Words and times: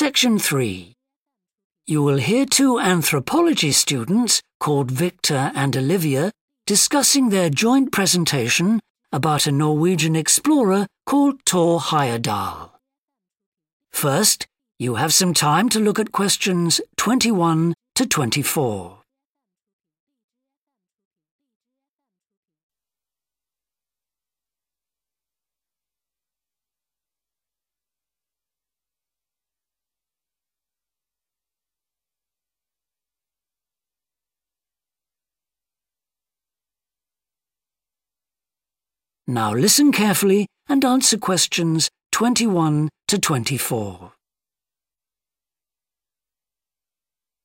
Section 0.00 0.38
3. 0.38 0.94
You 1.88 2.04
will 2.04 2.18
hear 2.18 2.46
two 2.46 2.78
anthropology 2.78 3.72
students 3.72 4.40
called 4.60 4.92
Victor 4.92 5.50
and 5.56 5.76
Olivia 5.76 6.30
discussing 6.68 7.30
their 7.30 7.50
joint 7.50 7.90
presentation 7.90 8.78
about 9.12 9.48
a 9.48 9.50
Norwegian 9.50 10.14
explorer 10.14 10.86
called 11.04 11.40
Thor 11.44 11.80
Heyerdahl. 11.80 12.70
First, 13.90 14.46
you 14.78 14.94
have 14.94 15.12
some 15.12 15.34
time 15.34 15.68
to 15.70 15.80
look 15.80 15.98
at 15.98 16.12
questions 16.12 16.80
21 16.96 17.74
to 17.96 18.06
24. 18.06 18.97
Now 39.30 39.52
listen 39.52 39.92
carefully 39.92 40.46
and 40.70 40.82
answer 40.86 41.18
questions 41.18 41.90
21 42.12 42.88
to 43.08 43.18
24. 43.18 44.12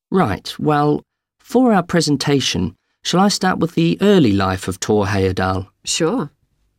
Right, 0.09 0.56
well, 0.58 1.04
for 1.40 1.73
our 1.73 1.84
presentation, 1.84 2.78
shall 3.04 3.20
I 3.20 3.28
start 3.28 3.59
with 3.59 3.76
the 3.76 3.98
early 4.00 4.32
life 4.32 4.70
of 4.70 4.78
Thor 4.78 5.08
Heyerdahl? 5.08 5.68
Sure. 5.84 6.32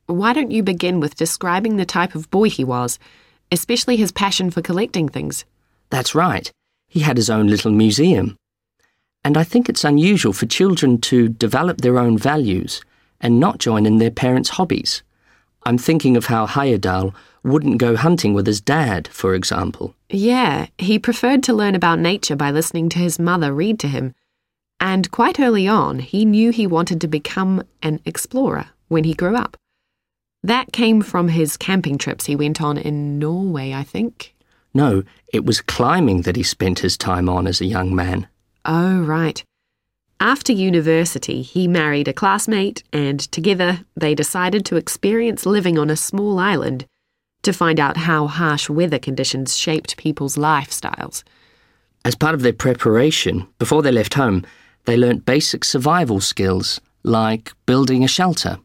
Why 0.07 0.33
don't 0.33 0.51
you 0.51 0.63
begin 0.63 1.01
with 1.01 1.17
describing 1.17 1.77
the 1.77 1.85
type 1.85 2.15
of 2.15 2.31
boy 2.31 2.49
he 2.49 2.65
was, 2.65 2.99
especially 3.53 3.97
his 3.97 4.11
passion 4.11 4.51
for 4.51 4.63
collecting 4.63 5.11
things? 5.11 5.45
That's 5.91 6.15
right. 6.15 6.51
He 6.89 7.01
had 7.01 7.19
his 7.19 7.29
own 7.29 7.49
little 7.49 7.73
museum. 7.73 8.39
And 9.23 9.37
I 9.37 9.45
think 9.45 9.69
it's 9.69 9.85
unusual 9.85 10.33
for 10.33 10.47
children 10.47 10.99
to 11.03 11.29
develop 11.29 11.83
their 11.83 11.99
own 11.99 12.17
values 12.17 12.81
and 13.21 13.41
not 13.41 13.59
join 13.59 13.87
in 13.87 13.99
their 13.99 14.11
parents' 14.11 14.51
hobbies. 14.51 15.03
I'm 15.65 15.79
thinking 15.79 16.17
of 16.17 16.27
how 16.27 16.47
Heyerdahl 16.47 17.15
wouldn't 17.43 17.79
go 17.79 17.97
hunting 17.97 18.35
with 18.35 18.47
his 18.47 18.61
dad, 18.61 19.09
for 19.09 19.35
example. 19.35 19.95
Yeah, 20.11 20.67
he 20.79 20.99
preferred 20.99 21.43
to 21.45 21.55
learn 21.55 21.75
about 21.75 21.99
nature 21.99 22.37
by 22.37 22.51
listening 22.51 22.89
to 22.91 22.99
his 22.99 23.19
mother 23.19 23.53
read 23.53 23.79
to 23.81 23.89
him. 23.89 24.15
And 24.81 25.11
quite 25.11 25.41
early 25.41 25.69
on, 25.69 26.01
he 26.01 26.25
knew 26.25 26.51
he 26.51 26.67
wanted 26.67 27.01
to 27.01 27.09
become 27.09 27.63
an 27.83 28.01
explorer 28.05 28.69
when 28.89 29.05
he 29.05 29.15
grew 29.15 29.37
up. 29.37 29.57
That 30.43 30.73
came 30.73 31.01
from 31.01 31.29
his 31.29 31.57
camping 31.57 31.97
trips 31.97 32.27
he 32.27 32.37
went 32.37 32.61
on 32.61 32.77
in 32.77 33.19
Norway, 33.19 33.73
I 33.73 33.83
think. 33.83 34.35
No, 34.75 35.03
it 35.33 35.47
was 35.47 35.63
climbing 35.63 36.23
that 36.23 36.37
he 36.37 36.43
spent 36.43 36.81
his 36.81 36.99
time 36.99 37.29
on 37.29 37.47
as 37.47 37.61
a 37.61 37.67
young 37.67 37.95
man. 37.95 38.29
Oh, 38.65 39.01
right. 39.01 39.43
After 40.21 40.53
university, 40.53 41.43
he 41.43 41.69
married 41.69 42.09
a 42.09 42.13
classmate, 42.13 42.83
and 42.93 43.21
together 43.21 43.81
they 43.97 44.15
decided 44.15 44.65
to 44.67 44.77
experience 44.77 45.45
living 45.45 45.79
on 45.79 45.91
a 45.91 45.97
small 45.97 46.39
island 46.39 46.87
to 47.43 47.53
find 47.53 47.79
out 47.79 47.97
how 47.97 48.27
harsh 48.27 48.71
weather 48.71 48.99
conditions 48.99 49.57
shaped 49.57 49.97
people's 49.97 50.37
lifestyles. 50.37 51.23
As 52.05 52.15
part 52.15 52.35
of 52.35 52.43
their 52.43 52.53
preparation, 52.53 53.47
before 53.59 53.83
they 53.83 53.93
left 53.93 54.15
home, 54.15 54.45
they 54.85 54.97
learnt 54.97 55.27
basic 55.27 55.65
survival 55.65 56.21
skills 56.21 56.81
like 57.03 57.53
building 57.67 58.05
a 58.05 58.09
shelter. 58.09 58.59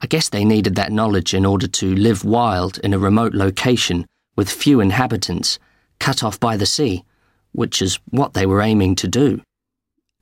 I 0.00 0.06
guess 0.06 0.28
they 0.28 0.44
needed 0.44 0.74
that 0.74 0.92
knowledge 0.92 1.32
in 1.32 1.46
order 1.46 1.66
to 1.66 1.94
live 1.94 2.24
wild 2.24 2.78
in 2.78 2.92
a 2.92 2.98
remote 2.98 3.34
location 3.34 4.06
with 4.36 4.50
few 4.50 4.80
inhabitants, 4.80 5.58
cut 6.00 6.24
off 6.24 6.40
by 6.40 6.56
the 6.56 6.66
sea, 6.66 7.04
which 7.52 7.80
is 7.80 7.98
what 8.10 8.34
they 8.34 8.46
were 8.46 8.62
aiming 8.62 8.96
to 8.96 9.08
do. 9.08 9.42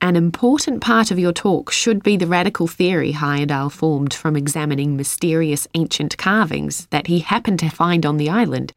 An 0.03 0.15
important 0.15 0.81
part 0.81 1.11
of 1.11 1.19
your 1.19 1.31
talk 1.31 1.71
should 1.71 2.01
be 2.01 2.17
the 2.17 2.25
radical 2.25 2.65
theory 2.65 3.13
Heyerdahl 3.13 3.71
formed 3.71 4.15
from 4.15 4.35
examining 4.35 4.97
mysterious 4.97 5.67
ancient 5.75 6.17
carvings 6.17 6.87
that 6.89 7.05
he 7.05 7.19
happened 7.19 7.59
to 7.59 7.69
find 7.69 8.03
on 8.03 8.17
the 8.17 8.27
island. 8.27 8.73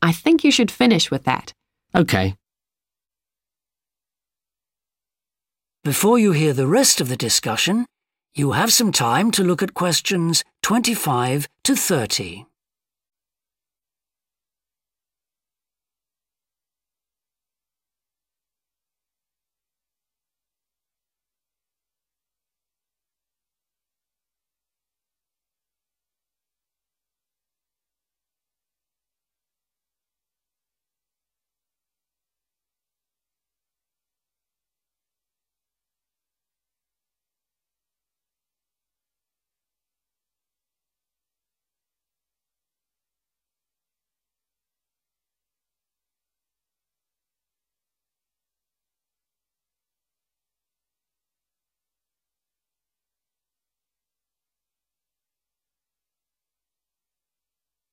I 0.00 0.12
think 0.12 0.44
you 0.44 0.50
should 0.50 0.70
finish 0.70 1.10
with 1.10 1.24
that. 1.24 1.52
OK. 1.94 2.36
Before 5.84 6.18
you 6.18 6.32
hear 6.32 6.54
the 6.54 6.66
rest 6.66 7.02
of 7.02 7.10
the 7.10 7.16
discussion, 7.18 7.84
you 8.34 8.52
have 8.52 8.72
some 8.72 8.92
time 8.92 9.30
to 9.32 9.44
look 9.44 9.62
at 9.62 9.74
questions 9.74 10.42
25 10.62 11.48
to 11.64 11.76
30. 11.76 12.46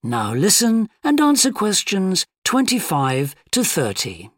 Now 0.06 0.34
listen 0.34 0.90
and 1.02 1.22
answer 1.22 1.50
questions 1.50 2.26
25 2.44 3.36
to 3.52 3.64
30. 3.64 4.30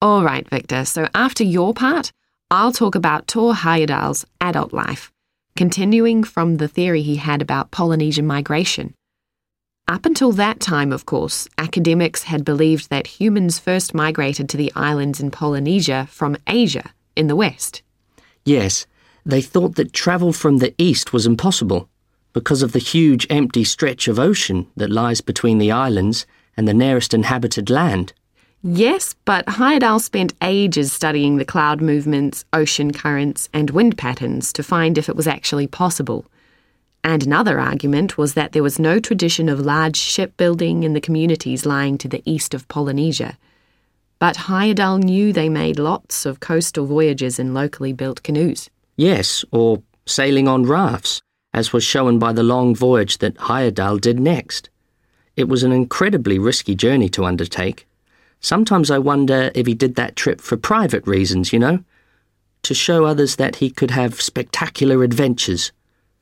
All 0.00 0.22
right, 0.22 0.48
Victor, 0.48 0.84
so 0.84 1.08
after 1.12 1.42
your 1.42 1.74
part, 1.74 2.12
I'll 2.52 2.70
talk 2.70 2.94
about 2.94 3.28
Thor 3.28 3.52
Heyerdahl's 3.52 4.24
adult 4.40 4.72
life, 4.72 5.10
continuing 5.56 6.22
from 6.22 6.58
the 6.58 6.68
theory 6.68 7.02
he 7.02 7.16
had 7.16 7.42
about 7.42 7.72
Polynesian 7.72 8.28
migration. 8.28 8.94
Up 9.88 10.06
until 10.06 10.30
that 10.32 10.60
time, 10.60 10.92
of 10.92 11.06
course, 11.06 11.48
academics 11.58 12.22
had 12.22 12.44
believed 12.44 12.90
that 12.90 13.08
humans 13.08 13.58
first 13.58 13.92
migrated 13.92 14.48
to 14.50 14.56
the 14.56 14.70
islands 14.76 15.18
in 15.18 15.32
Polynesia 15.32 16.06
from 16.08 16.36
Asia 16.46 16.92
in 17.16 17.26
the 17.26 17.34
west. 17.34 17.82
Yes, 18.44 18.86
they 19.26 19.40
thought 19.40 19.74
that 19.74 19.92
travel 19.92 20.32
from 20.32 20.58
the 20.58 20.74
east 20.78 21.12
was 21.12 21.26
impossible 21.26 21.88
because 22.34 22.62
of 22.62 22.72
the 22.72 22.78
huge 22.78 23.26
empty 23.30 23.64
stretch 23.64 24.06
of 24.08 24.18
ocean 24.18 24.66
that 24.76 24.90
lies 24.90 25.22
between 25.22 25.56
the 25.56 25.72
islands 25.72 26.26
and 26.56 26.68
the 26.68 26.74
nearest 26.74 27.14
inhabited 27.14 27.70
land. 27.70 28.12
Yes, 28.62 29.14
but 29.24 29.46
Heyerdahl 29.46 30.00
spent 30.00 30.34
ages 30.42 30.92
studying 30.92 31.36
the 31.36 31.44
cloud 31.44 31.80
movements, 31.80 32.44
ocean 32.52 32.92
currents, 32.92 33.48
and 33.52 33.70
wind 33.70 33.96
patterns 33.96 34.52
to 34.54 34.62
find 34.62 34.98
if 34.98 35.08
it 35.08 35.16
was 35.16 35.28
actually 35.28 35.66
possible. 35.66 36.26
And 37.04 37.22
another 37.22 37.60
argument 37.60 38.18
was 38.18 38.34
that 38.34 38.52
there 38.52 38.62
was 38.62 38.78
no 38.78 38.98
tradition 38.98 39.48
of 39.48 39.60
large 39.60 39.96
shipbuilding 39.96 40.82
in 40.82 40.94
the 40.94 41.00
communities 41.00 41.66
lying 41.66 41.98
to 41.98 42.08
the 42.08 42.22
east 42.24 42.54
of 42.54 42.66
Polynesia. 42.68 43.38
But 44.18 44.36
Heyerdahl 44.36 45.02
knew 45.02 45.32
they 45.32 45.50
made 45.50 45.78
lots 45.78 46.24
of 46.24 46.40
coastal 46.40 46.86
voyages 46.86 47.38
in 47.38 47.52
locally 47.52 47.92
built 47.92 48.22
canoes. 48.22 48.70
Yes, 48.96 49.44
or 49.52 49.82
sailing 50.06 50.48
on 50.48 50.64
rafts 50.64 51.22
as 51.54 51.72
was 51.72 51.84
shown 51.84 52.18
by 52.18 52.32
the 52.32 52.42
long 52.42 52.74
voyage 52.74 53.18
that 53.18 53.36
Heyerdahl 53.36 54.00
did 54.00 54.18
next. 54.18 54.68
It 55.36 55.48
was 55.48 55.62
an 55.62 55.72
incredibly 55.72 56.38
risky 56.38 56.74
journey 56.74 57.08
to 57.10 57.24
undertake. 57.24 57.86
Sometimes 58.40 58.90
I 58.90 58.98
wonder 58.98 59.50
if 59.54 59.66
he 59.66 59.74
did 59.74 59.94
that 59.94 60.16
trip 60.16 60.40
for 60.40 60.56
private 60.56 61.06
reasons, 61.06 61.52
you 61.52 61.60
know? 61.60 61.84
To 62.64 62.74
show 62.74 63.04
others 63.04 63.36
that 63.36 63.56
he 63.56 63.70
could 63.70 63.92
have 63.92 64.20
spectacular 64.20 65.04
adventures. 65.04 65.70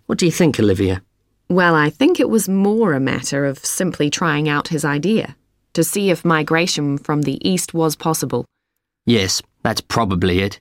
What 0.07 0.19
do 0.19 0.27
you 0.27 0.33
think, 0.33 0.61
Olivia? 0.61 1.03
Well, 1.49 1.75
I 1.75 1.91
think 1.91 2.21
it 2.21 2.29
was 2.29 2.49
more 2.49 2.93
a 2.93 3.01
matter 3.01 3.47
of 3.47 3.59
simply 3.65 4.11
trying 4.11 4.49
out 4.49 4.69
his 4.69 4.85
idea, 4.85 5.37
to 5.73 5.83
see 5.83 6.11
if 6.11 6.25
migration 6.25 6.99
from 6.99 7.23
the 7.23 7.39
east 7.49 7.75
was 7.75 7.97
possible. 7.97 8.45
Yes, 9.07 9.43
that's 9.63 9.81
probably 9.81 10.41
it 10.41 10.61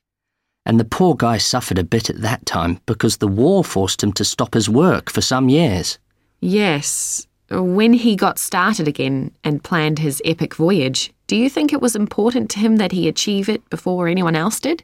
and 0.65 0.79
the 0.79 0.85
poor 0.85 1.15
guy 1.15 1.37
suffered 1.37 1.77
a 1.77 1.83
bit 1.83 2.09
at 2.09 2.21
that 2.21 2.45
time 2.45 2.79
because 2.85 3.17
the 3.17 3.27
war 3.27 3.63
forced 3.63 4.03
him 4.03 4.13
to 4.13 4.25
stop 4.25 4.53
his 4.53 4.69
work 4.69 5.09
for 5.09 5.21
some 5.21 5.49
years. 5.49 5.97
Yes. 6.39 7.27
When 7.49 7.93
he 7.93 8.15
got 8.15 8.39
started 8.39 8.87
again 8.87 9.31
and 9.43 9.63
planned 9.63 9.99
his 9.99 10.21
epic 10.23 10.55
voyage, 10.55 11.11
do 11.27 11.35
you 11.35 11.49
think 11.49 11.73
it 11.73 11.81
was 11.81 11.95
important 11.95 12.49
to 12.51 12.59
him 12.59 12.77
that 12.77 12.91
he 12.91 13.07
achieve 13.07 13.49
it 13.49 13.67
before 13.69 14.07
anyone 14.07 14.35
else 14.35 14.59
did? 14.59 14.83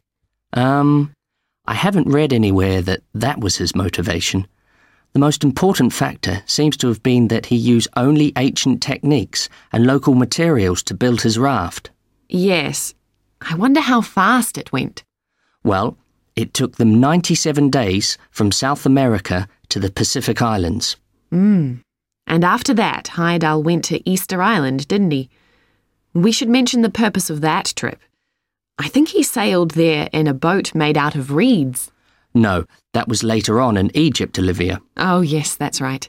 Um, 0.54 1.14
I 1.66 1.74
haven't 1.74 2.12
read 2.12 2.34
anywhere 2.34 2.82
that 2.82 3.02
that 3.14 3.40
was 3.40 3.58
his 3.58 3.76
motivation. 3.76 4.48
The 5.14 5.20
most 5.20 5.44
important 5.44 5.94
factor 5.94 6.44
seems 6.46 6.78
to 6.78 6.88
have 6.88 7.02
been 7.02 7.30
that 7.30 7.48
he 7.48 7.56
used 7.56 7.88
only 7.96 8.34
ancient 8.38 8.82
techniques 8.82 9.50
and 9.72 9.88
local 9.88 10.14
materials 10.14 10.84
to 10.84 10.94
build 10.94 11.22
his 11.22 11.40
raft. 11.40 11.92
Yes. 12.30 12.94
I 13.42 13.56
wonder 13.56 13.82
how 13.82 14.02
fast 14.02 14.58
it 14.58 14.72
went. 14.72 15.04
Well, 15.64 15.98
it 16.36 16.54
took 16.54 16.78
them 16.78 17.00
97 17.00 17.70
days 17.70 18.18
from 18.30 18.52
South 18.52 18.86
America 18.86 19.48
to 19.70 19.80
the 19.80 19.92
Pacific 19.92 20.42
Islands. 20.42 20.98
Mm. 21.32 21.82
And 22.28 22.44
after 22.44 22.74
that, 22.76 23.06
Heyerdahl 23.14 23.64
went 23.64 23.86
to 23.86 24.08
Easter 24.10 24.42
Island, 24.42 24.88
didn't 24.88 25.12
he? 25.12 25.30
We 26.14 26.32
should 26.32 26.50
mention 26.50 26.82
the 26.82 26.90
purpose 26.90 27.30
of 27.30 27.42
that 27.42 27.74
trip. 27.76 28.00
I 28.78 28.88
think 28.88 29.10
he 29.10 29.24
sailed 29.24 29.72
there 29.72 30.10
in 30.14 30.28
a 30.28 30.34
boat 30.34 30.76
made 30.76 30.98
out 30.98 31.16
of 31.16 31.32
reeds. 31.32 31.92
No, 32.34 32.66
that 32.94 33.08
was 33.08 33.24
later 33.24 33.60
on 33.60 33.78
in 33.78 33.96
Egypt, 33.96 34.38
Olivia. 34.38 34.80
Oh, 34.98 35.22
yes, 35.22 35.56
that's 35.56 35.82
right. 35.82 36.08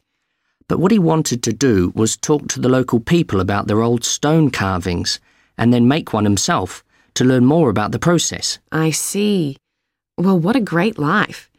But 0.68 0.78
what 0.78 0.92
he 0.92 0.98
wanted 0.98 1.42
to 1.44 1.52
do 1.52 1.92
was 1.94 2.16
talk 2.16 2.48
to 2.48 2.60
the 2.60 2.68
local 2.68 3.00
people 3.00 3.40
about 3.40 3.66
their 3.66 3.80
old 3.80 4.04
stone 4.04 4.50
carvings 4.50 5.18
and 5.56 5.72
then 5.72 5.88
make 5.88 6.12
one 6.12 6.24
himself 6.24 6.84
to 7.18 7.24
learn 7.24 7.44
more 7.44 7.68
about 7.68 7.92
the 7.92 7.98
process. 7.98 8.58
I 8.72 8.90
see. 8.90 9.56
Well, 10.16 10.38
what 10.38 10.56
a 10.56 10.60
great 10.60 10.98
life. 10.98 11.50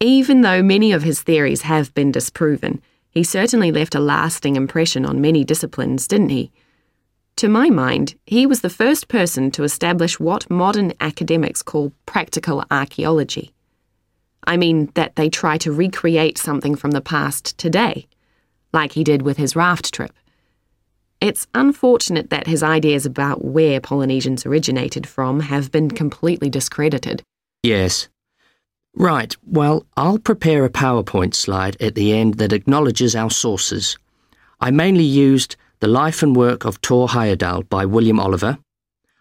Even 0.00 0.40
though 0.40 0.62
many 0.62 0.92
of 0.92 1.02
his 1.02 1.22
theories 1.22 1.62
have 1.62 1.94
been 1.94 2.10
disproven, 2.10 2.82
he 3.10 3.22
certainly 3.22 3.70
left 3.70 3.94
a 3.94 4.00
lasting 4.00 4.56
impression 4.56 5.06
on 5.06 5.20
many 5.20 5.44
disciplines, 5.44 6.08
didn't 6.08 6.30
he? 6.30 6.50
To 7.36 7.48
my 7.48 7.70
mind, 7.70 8.14
he 8.26 8.46
was 8.46 8.60
the 8.60 8.70
first 8.70 9.08
person 9.08 9.50
to 9.52 9.64
establish 9.64 10.18
what 10.18 10.50
modern 10.50 10.92
academics 11.00 11.62
call 11.62 11.92
practical 12.06 12.64
archaeology. 12.70 13.52
I 14.46 14.56
mean, 14.56 14.90
that 14.94 15.16
they 15.16 15.28
try 15.28 15.58
to 15.58 15.72
recreate 15.72 16.38
something 16.38 16.76
from 16.76 16.92
the 16.92 17.00
past 17.00 17.56
today, 17.58 18.06
like 18.72 18.92
he 18.92 19.04
did 19.04 19.22
with 19.22 19.36
his 19.36 19.56
raft 19.56 19.92
trip. 19.92 20.12
It's 21.24 21.46
unfortunate 21.54 22.28
that 22.28 22.46
his 22.46 22.62
ideas 22.62 23.06
about 23.06 23.42
where 23.42 23.80
Polynesians 23.80 24.44
originated 24.44 25.06
from 25.06 25.40
have 25.40 25.72
been 25.72 25.90
completely 25.90 26.50
discredited. 26.50 27.22
Yes. 27.62 28.10
Right, 28.94 29.34
well, 29.42 29.86
I'll 29.96 30.18
prepare 30.18 30.66
a 30.66 30.68
PowerPoint 30.68 31.32
slide 31.32 31.80
at 31.80 31.94
the 31.94 32.12
end 32.12 32.34
that 32.34 32.52
acknowledges 32.52 33.16
our 33.16 33.30
sources. 33.30 33.96
I 34.60 34.70
mainly 34.70 35.04
used 35.04 35.56
The 35.80 35.88
Life 35.88 36.22
and 36.22 36.36
Work 36.36 36.66
of 36.66 36.76
Thor 36.82 37.08
Heyerdahl 37.08 37.70
by 37.70 37.86
William 37.86 38.20
Oliver. 38.20 38.58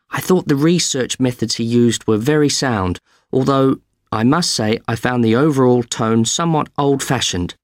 I 0.10 0.20
thought 0.20 0.50
the 0.50 0.58
research 0.58 1.22
methods 1.22 1.56
he 1.56 1.64
used 1.64 2.06
were 2.06 2.18
very 2.18 2.50
sound, 2.50 3.00
although 3.32 3.80
I 4.12 4.26
must 4.26 4.52
say 4.52 4.78
I 4.90 4.98
found 4.98 5.24
the 5.24 5.38
overall 5.38 5.84
tone 5.84 6.26
somewhat 6.26 6.68
old 6.78 7.02
fashioned. 7.02 7.56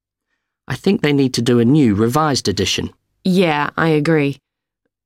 I 0.66 0.76
think 0.76 1.02
they 1.02 1.12
need 1.12 1.34
to 1.34 1.42
do 1.42 1.60
a 1.60 1.66
new, 1.66 1.94
revised 1.94 2.48
edition. 2.48 2.94
Yeah, 3.24 3.70
I 3.78 3.90
agree. 3.90 4.38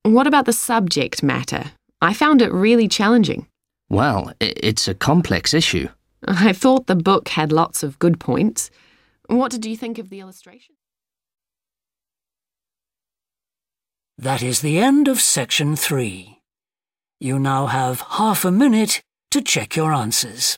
What 0.03 0.27
about 0.27 0.45
the 0.45 0.53
subject 0.53 1.23
matter? 1.23 1.71
I 2.01 2.13
found 2.13 2.41
it 2.41 2.51
really 2.51 2.87
challenging. 2.87 3.47
Well, 3.89 4.33
it's 4.39 4.87
a 4.87 4.93
complex 4.93 5.53
issue. 5.53 5.87
I 6.27 6.53
thought 6.53 6.87
the 6.87 6.95
book 6.95 7.29
had 7.29 7.51
lots 7.51 7.83
of 7.83 7.99
good 7.99 8.19
points. 8.19 8.69
What 9.27 9.51
did 9.51 9.65
you 9.65 9.77
think 9.77 9.97
of 9.97 10.09
the 10.09 10.19
illustration? 10.19 10.75
That 14.17 14.43
is 14.43 14.61
the 14.61 14.79
end 14.79 15.07
of 15.07 15.19
section 15.19 15.75
three. 15.75 16.39
You 17.19 17.39
now 17.39 17.67
have 17.67 18.01
half 18.01 18.45
a 18.45 18.51
minute 18.51 19.01
to 19.31 19.41
check 19.41 19.75
your 19.75 19.93
answers. 19.93 20.57